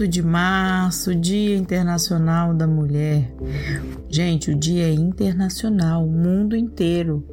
8 0.00 0.08
de 0.08 0.22
março, 0.22 1.14
Dia 1.14 1.56
Internacional 1.56 2.54
da 2.54 2.66
Mulher. 2.66 3.30
Gente, 4.08 4.50
o 4.50 4.54
dia 4.54 4.84
é 4.84 4.92
internacional, 4.92 6.06
o 6.06 6.10
mundo 6.10 6.56
inteiro. 6.56 7.26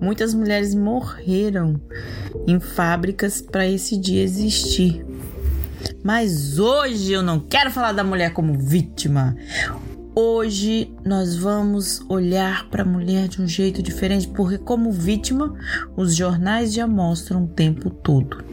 Muitas 0.00 0.34
mulheres 0.34 0.74
morreram 0.74 1.80
em 2.44 2.58
fábricas 2.58 3.40
para 3.40 3.68
esse 3.68 3.96
dia 3.96 4.20
existir. 4.20 5.06
Mas 6.02 6.58
hoje 6.58 7.12
eu 7.12 7.22
não 7.22 7.38
quero 7.38 7.70
falar 7.70 7.92
da 7.92 8.02
mulher 8.02 8.32
como 8.32 8.58
vítima. 8.58 9.36
Hoje 10.12 10.92
nós 11.04 11.36
vamos 11.36 12.04
olhar 12.08 12.68
para 12.68 12.82
a 12.82 12.86
mulher 12.86 13.28
de 13.28 13.40
um 13.40 13.46
jeito 13.46 13.80
diferente, 13.80 14.26
porque, 14.26 14.58
como 14.58 14.90
vítima, 14.90 15.54
os 15.96 16.16
jornais 16.16 16.72
já 16.72 16.86
mostram 16.86 17.44
o 17.44 17.48
tempo 17.48 17.90
todo, 17.90 18.44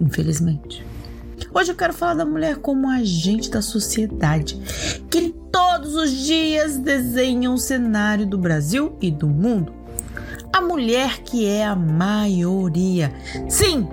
infelizmente. 0.00 0.92
Hoje 1.52 1.72
eu 1.72 1.76
quero 1.76 1.92
falar 1.92 2.14
da 2.14 2.24
mulher 2.24 2.56
como 2.56 2.88
agente 2.88 3.50
da 3.50 3.62
sociedade, 3.62 4.60
que 5.10 5.34
todos 5.50 5.94
os 5.94 6.10
dias 6.10 6.76
desenha 6.76 7.50
um 7.50 7.56
cenário 7.56 8.26
do 8.26 8.38
Brasil 8.38 8.96
e 9.00 9.10
do 9.10 9.28
mundo. 9.28 9.72
A 10.52 10.60
mulher 10.60 11.22
que 11.22 11.46
é 11.46 11.64
a 11.64 11.74
maioria. 11.74 13.12
Sim, 13.48 13.88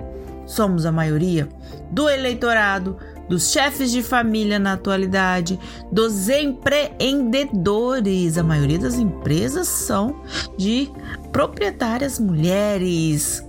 somos 0.46 0.84
a 0.84 0.92
maioria 0.92 1.48
do 1.90 2.08
eleitorado, 2.08 2.96
dos 3.28 3.50
chefes 3.50 3.90
de 3.90 4.02
família 4.02 4.58
na 4.58 4.74
atualidade, 4.74 5.58
dos 5.90 6.28
empreendedores. 6.28 8.36
A 8.36 8.42
maioria 8.42 8.78
das 8.78 8.94
empresas 8.94 9.68
são 9.68 10.20
de 10.56 10.90
proprietárias 11.32 12.18
mulheres. 12.18 13.42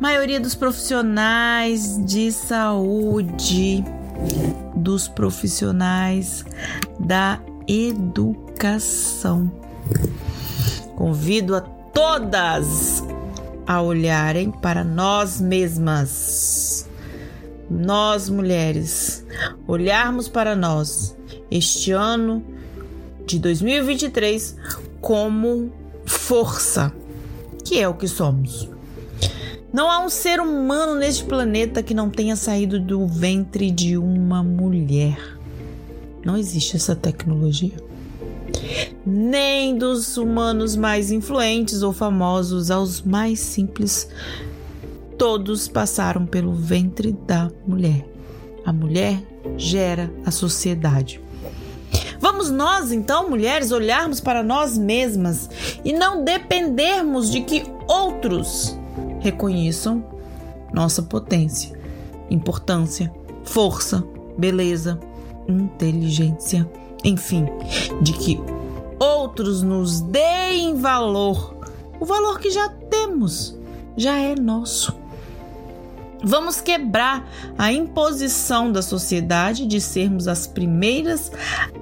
Maioria 0.00 0.40
dos 0.40 0.54
profissionais 0.54 2.02
de 2.04 2.32
saúde, 2.32 3.84
dos 4.74 5.06
profissionais 5.06 6.44
da 6.98 7.38
educação. 7.68 9.52
Convido 10.96 11.54
a 11.54 11.60
todas 11.60 13.04
a 13.66 13.82
olharem 13.82 14.50
para 14.50 14.82
nós 14.82 15.40
mesmas 15.40 16.88
nós 17.70 18.28
mulheres 18.28 19.24
olharmos 19.66 20.28
para 20.28 20.56
nós 20.56 21.16
este 21.48 21.92
ano 21.92 22.44
de 23.24 23.38
2023 23.38 24.56
como 25.00 25.72
força, 26.04 26.92
que 27.64 27.78
é 27.78 27.88
o 27.88 27.94
que 27.94 28.08
somos. 28.08 28.68
Não 29.72 29.88
há 29.88 30.00
um 30.04 30.08
ser 30.08 30.40
humano 30.40 30.96
neste 30.96 31.22
planeta 31.24 31.82
que 31.82 31.94
não 31.94 32.10
tenha 32.10 32.34
saído 32.34 32.80
do 32.80 33.06
ventre 33.06 33.70
de 33.70 33.96
uma 33.96 34.42
mulher. 34.42 35.16
Não 36.24 36.36
existe 36.36 36.74
essa 36.74 36.96
tecnologia. 36.96 37.76
Nem 39.06 39.78
dos 39.78 40.16
humanos 40.16 40.74
mais 40.74 41.12
influentes 41.12 41.82
ou 41.82 41.92
famosos 41.92 42.70
aos 42.70 43.00
mais 43.00 43.38
simples 43.38 44.08
todos 45.16 45.68
passaram 45.68 46.26
pelo 46.26 46.52
ventre 46.52 47.12
da 47.12 47.50
mulher. 47.64 48.04
A 48.64 48.72
mulher 48.72 49.22
gera 49.56 50.12
a 50.26 50.32
sociedade. 50.32 51.20
Vamos 52.18 52.50
nós, 52.50 52.90
então, 52.90 53.30
mulheres, 53.30 53.70
olharmos 53.70 54.20
para 54.20 54.42
nós 54.42 54.76
mesmas 54.76 55.48
e 55.84 55.92
não 55.92 56.24
dependermos 56.24 57.30
de 57.30 57.42
que 57.42 57.62
outros 57.86 58.79
reconheçam 59.20 60.04
nossa 60.72 61.02
potência, 61.02 61.78
importância, 62.30 63.12
força, 63.44 64.04
beleza, 64.36 64.98
inteligência, 65.48 66.68
enfim, 67.04 67.46
de 68.00 68.12
que 68.12 68.40
outros 68.98 69.62
nos 69.62 70.00
deem 70.00 70.76
valor, 70.76 71.56
o 71.98 72.04
valor 72.04 72.38
que 72.38 72.50
já 72.50 72.68
temos, 72.68 73.58
já 73.96 74.18
é 74.18 74.34
nosso. 74.34 74.98
Vamos 76.22 76.60
quebrar 76.60 77.26
a 77.56 77.72
imposição 77.72 78.70
da 78.70 78.82
sociedade 78.82 79.64
de 79.64 79.80
sermos 79.80 80.28
as 80.28 80.46
primeiras 80.46 81.32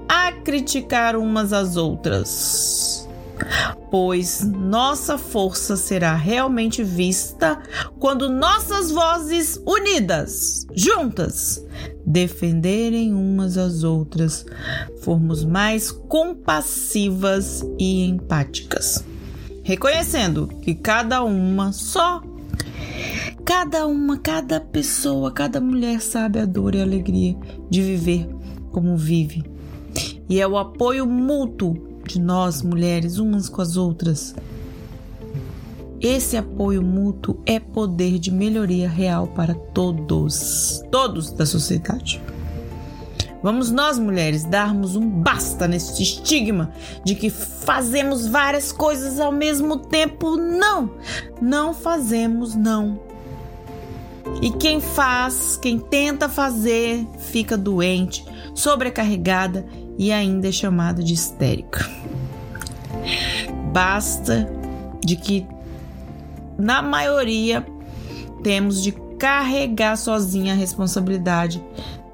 a 0.09 0.31
criticar 0.31 1.17
umas 1.17 1.53
às 1.53 1.77
outras. 1.77 3.08
Pois 3.91 4.45
nossa 4.45 5.17
força 5.17 5.77
será 5.77 6.15
realmente 6.15 6.85
vista 6.85 7.61
quando 7.99 8.29
nossas 8.29 8.91
vozes 8.91 9.61
unidas, 9.67 10.67
juntas, 10.75 11.65
defenderem 12.05 13.15
umas 13.15 13.57
às 13.57 13.83
outras, 13.83 14.45
formos 15.03 15.45
mais 15.45 15.91
compassivas 15.91 17.65
e 17.79 18.05
empáticas, 18.05 19.05
reconhecendo 19.63 20.49
que 20.63 20.75
cada 20.75 21.23
uma 21.23 21.73
só 21.73 22.23
Cada 23.45 23.87
uma, 23.87 24.19
cada 24.19 24.61
pessoa, 24.61 25.33
cada 25.33 25.59
mulher 25.59 26.03
sabe 26.03 26.39
a 26.39 26.45
dor 26.45 26.75
e 26.75 26.81
a 26.81 26.83
alegria 26.83 27.35
de 27.71 27.81
viver 27.81 28.29
como 28.71 28.95
vive. 28.95 29.43
E 30.29 30.39
é 30.39 30.47
o 30.47 30.59
apoio 30.59 31.07
mútuo 31.07 31.88
de 32.09 32.19
nós, 32.19 32.63
mulheres, 32.63 33.19
umas 33.19 33.51
com 33.51 33.61
as 33.61 33.77
outras. 33.77 34.35
Esse 36.01 36.37
apoio 36.39 36.83
mútuo 36.83 37.43
é 37.45 37.61
poder 37.61 38.19
de 38.19 38.31
melhoria 38.31 38.89
real 38.89 39.27
para 39.27 39.55
todos, 39.55 40.83
todos 40.91 41.31
da 41.31 41.45
sociedade. 41.45 42.23
Vamos 43.43 43.71
nós, 43.71 43.99
mulheres, 43.99 44.45
darmos 44.45 44.97
um 44.97 45.07
basta 45.07 45.69
nesse 45.69 46.03
estigma 46.03 46.73
de 47.05 47.15
que 47.15 47.29
fazemos 47.29 48.27
várias 48.27 48.73
coisas 48.73 49.21
ao 49.21 49.31
mesmo 49.31 49.77
tempo. 49.77 50.37
Não, 50.37 50.91
não 51.43 51.75
fazemos, 51.75 52.55
não. 52.55 52.99
E 54.41 54.51
quem 54.51 54.81
faz, 54.81 55.59
quem 55.61 55.79
tenta 55.79 56.29
fazer, 56.29 57.07
fica 57.19 57.57
doente, 57.57 58.25
sobrecarregada 58.55 59.67
e 59.99 60.13
ainda 60.13 60.49
é 60.49 60.53
chamada 60.53 61.03
de 61.03 61.13
histérica. 61.13 61.85
Basta 63.73 64.49
de 65.05 65.17
que, 65.17 65.47
na 66.57 66.81
maioria, 66.81 67.67
temos 68.43 68.83
de 68.83 68.93
carregar 69.19 69.97
sozinha 69.97 70.55
a 70.55 70.57
responsabilidade 70.57 71.63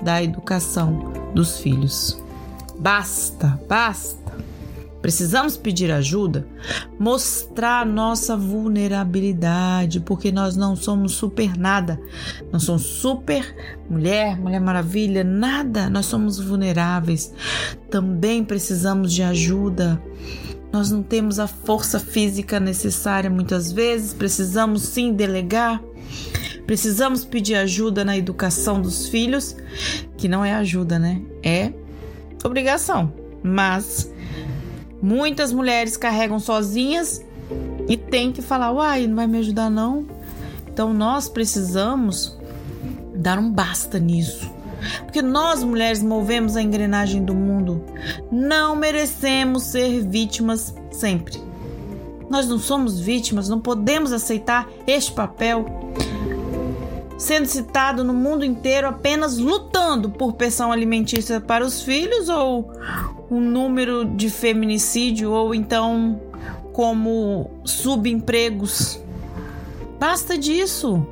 da 0.02 0.22
educação 0.22 1.12
dos 1.34 1.58
filhos. 1.58 2.20
Basta, 2.78 3.60
basta. 3.68 4.23
Precisamos 5.04 5.54
pedir 5.54 5.92
ajuda, 5.92 6.48
mostrar 6.98 7.84
nossa 7.84 8.34
vulnerabilidade, 8.38 10.00
porque 10.00 10.32
nós 10.32 10.56
não 10.56 10.74
somos 10.74 11.12
super 11.12 11.58
nada. 11.58 12.00
Não 12.50 12.58
somos 12.58 12.84
super 12.84 13.54
mulher, 13.90 14.40
mulher 14.40 14.62
maravilha, 14.62 15.22
nada. 15.22 15.90
Nós 15.90 16.06
somos 16.06 16.40
vulneráveis. 16.40 17.34
Também 17.90 18.42
precisamos 18.42 19.12
de 19.12 19.22
ajuda. 19.22 20.02
Nós 20.72 20.90
não 20.90 21.02
temos 21.02 21.38
a 21.38 21.46
força 21.46 22.00
física 22.00 22.58
necessária 22.58 23.28
muitas 23.28 23.70
vezes, 23.70 24.14
precisamos 24.14 24.84
sim 24.84 25.12
delegar. 25.12 25.82
Precisamos 26.66 27.26
pedir 27.26 27.56
ajuda 27.56 28.06
na 28.06 28.16
educação 28.16 28.80
dos 28.80 29.06
filhos, 29.06 29.54
que 30.16 30.28
não 30.28 30.42
é 30.42 30.54
ajuda, 30.54 30.98
né? 30.98 31.20
É 31.42 31.74
obrigação. 32.42 33.12
Mas 33.42 34.10
Muitas 35.04 35.52
mulheres 35.52 35.98
carregam 35.98 36.40
sozinhas 36.40 37.22
e 37.86 37.94
tem 37.94 38.32
que 38.32 38.40
falar: 38.40 38.72
uai, 38.72 39.06
não 39.06 39.16
vai 39.16 39.26
me 39.26 39.36
ajudar 39.36 39.68
não. 39.68 40.06
Então 40.66 40.94
nós 40.94 41.28
precisamos 41.28 42.38
dar 43.14 43.38
um 43.38 43.50
basta 43.50 43.98
nisso. 43.98 44.50
Porque 45.02 45.20
nós 45.20 45.62
mulheres 45.62 46.02
movemos 46.02 46.56
a 46.56 46.62
engrenagem 46.62 47.22
do 47.22 47.34
mundo. 47.34 47.84
Não 48.32 48.74
merecemos 48.74 49.64
ser 49.64 50.00
vítimas 50.00 50.74
sempre. 50.90 51.38
Nós 52.30 52.48
não 52.48 52.58
somos 52.58 52.98
vítimas, 52.98 53.46
não 53.46 53.60
podemos 53.60 54.10
aceitar 54.10 54.66
este 54.86 55.12
papel. 55.12 55.66
Sendo 57.18 57.44
citado 57.44 58.02
no 58.02 58.14
mundo 58.14 58.42
inteiro 58.42 58.88
apenas 58.88 59.36
lutando 59.36 60.08
por 60.08 60.32
pensão 60.32 60.72
alimentícia 60.72 61.42
para 61.42 61.62
os 61.62 61.82
filhos 61.82 62.30
ou 62.30 62.72
o 63.30 63.40
número 63.40 64.04
de 64.04 64.30
feminicídio 64.30 65.30
ou 65.32 65.54
então 65.54 66.20
como 66.72 67.50
subempregos. 67.64 69.00
Basta 69.98 70.36
disso. 70.36 71.06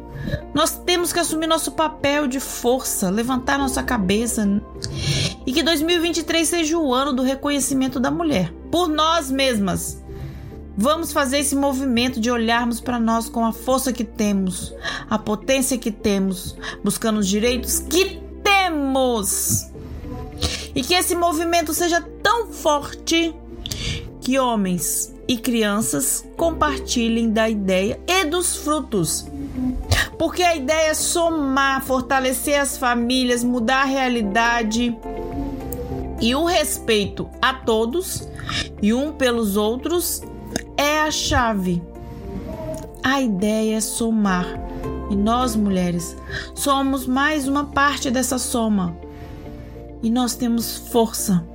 Nós 0.54 0.78
temos 0.78 1.12
que 1.12 1.18
assumir 1.18 1.46
nosso 1.46 1.72
papel 1.72 2.26
de 2.26 2.38
força, 2.38 3.10
levantar 3.10 3.58
nossa 3.58 3.82
cabeça 3.82 4.46
e 5.46 5.52
que 5.52 5.62
2023 5.62 6.46
seja 6.46 6.78
o 6.78 6.94
ano 6.94 7.12
do 7.12 7.22
reconhecimento 7.22 7.98
da 7.98 8.10
mulher 8.10 8.52
por 8.70 8.88
nós 8.88 9.30
mesmas. 9.30 10.02
Vamos 10.76 11.12
fazer 11.12 11.38
esse 11.38 11.54
movimento 11.54 12.18
de 12.18 12.30
olharmos 12.30 12.80
para 12.80 12.98
nós 12.98 13.28
com 13.28 13.44
a 13.44 13.52
força 13.52 13.92
que 13.92 14.04
temos, 14.04 14.74
a 15.08 15.18
potência 15.18 15.76
que 15.76 15.90
temos, 15.90 16.56
buscando 16.82 17.18
os 17.18 17.28
direitos 17.28 17.78
que 17.80 18.22
temos. 18.42 19.71
E 20.74 20.82
que 20.82 20.94
esse 20.94 21.14
movimento 21.14 21.74
seja 21.74 22.00
tão 22.22 22.52
forte 22.52 23.34
que 24.20 24.38
homens 24.38 25.14
e 25.28 25.36
crianças 25.36 26.24
compartilhem 26.36 27.30
da 27.30 27.48
ideia 27.48 28.00
e 28.06 28.24
dos 28.24 28.56
frutos. 28.56 29.26
Porque 30.18 30.42
a 30.42 30.54
ideia 30.54 30.90
é 30.90 30.94
somar, 30.94 31.82
fortalecer 31.84 32.60
as 32.60 32.76
famílias, 32.76 33.42
mudar 33.42 33.82
a 33.82 33.86
realidade 33.86 34.96
e 36.20 36.34
o 36.36 36.44
respeito 36.44 37.28
a 37.42 37.52
todos 37.52 38.28
e 38.80 38.94
um 38.94 39.12
pelos 39.12 39.56
outros 39.56 40.22
é 40.76 41.00
a 41.00 41.10
chave. 41.10 41.82
A 43.02 43.20
ideia 43.20 43.76
é 43.76 43.80
somar. 43.80 44.46
E 45.10 45.16
nós, 45.16 45.56
mulheres, 45.56 46.16
somos 46.54 47.06
mais 47.06 47.48
uma 47.48 47.64
parte 47.64 48.10
dessa 48.10 48.38
soma. 48.38 48.96
E 50.02 50.10
nós 50.10 50.34
temos 50.34 50.76
força. 50.76 51.46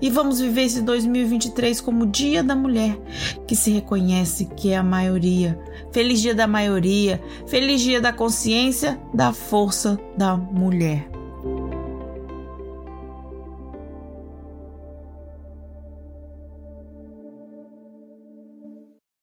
E 0.00 0.10
vamos 0.10 0.40
viver 0.40 0.62
esse 0.62 0.82
2023 0.82 1.80
como 1.80 2.04
o 2.04 2.06
Dia 2.06 2.42
da 2.42 2.54
Mulher, 2.54 2.98
que 3.46 3.56
se 3.56 3.70
reconhece 3.70 4.44
que 4.44 4.70
é 4.70 4.76
a 4.76 4.82
maioria. 4.82 5.58
Feliz 5.90 6.20
Dia 6.20 6.34
da 6.34 6.46
Maioria, 6.46 7.22
feliz 7.46 7.80
Dia 7.80 8.00
da 8.00 8.12
Consciência 8.12 9.00
da 9.14 9.32
Força 9.32 9.98
da 10.16 10.36
Mulher. 10.36 11.15